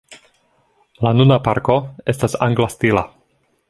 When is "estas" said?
2.15-2.39